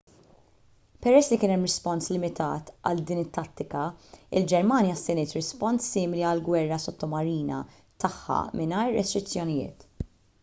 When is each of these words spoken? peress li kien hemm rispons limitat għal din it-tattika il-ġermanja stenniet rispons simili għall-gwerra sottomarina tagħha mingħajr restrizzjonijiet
peress 1.05 1.27
li 1.31 1.35
kien 1.41 1.51
hemm 1.55 1.65
rispons 1.67 2.07
limitat 2.13 2.71
għal 2.91 3.03
din 3.09 3.19
it-tattika 3.23 3.83
il-ġermanja 4.41 4.95
stenniet 5.01 5.33
rispons 5.37 5.89
simili 5.97 6.25
għall-gwerra 6.29 6.79
sottomarina 6.87 7.59
tagħha 8.05 8.39
mingħajr 8.63 8.97
restrizzjonijiet 9.01 9.87